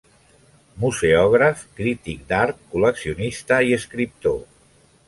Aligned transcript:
Museògraf, 0.83 1.61
crític 1.81 2.25
d'art, 2.33 2.65
col·leccionista 2.73 3.65
i 3.71 3.79
escriptor. 3.83 4.43